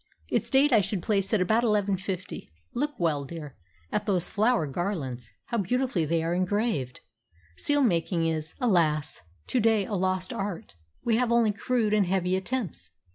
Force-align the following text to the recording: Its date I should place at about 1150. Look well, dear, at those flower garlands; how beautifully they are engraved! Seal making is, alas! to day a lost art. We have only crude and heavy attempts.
Its 0.29 0.49
date 0.49 0.73
I 0.73 0.81
should 0.81 1.03
place 1.03 1.31
at 1.31 1.41
about 1.41 1.57
1150. 1.57 2.49
Look 2.73 2.99
well, 2.99 3.23
dear, 3.23 3.55
at 3.91 4.07
those 4.07 4.31
flower 4.31 4.65
garlands; 4.65 5.31
how 5.49 5.59
beautifully 5.59 6.05
they 6.05 6.23
are 6.23 6.33
engraved! 6.33 7.01
Seal 7.55 7.83
making 7.83 8.25
is, 8.25 8.55
alas! 8.59 9.21
to 9.45 9.59
day 9.59 9.85
a 9.85 9.93
lost 9.93 10.33
art. 10.33 10.75
We 11.03 11.17
have 11.17 11.31
only 11.31 11.51
crude 11.51 11.93
and 11.93 12.07
heavy 12.07 12.35
attempts. 12.35 12.89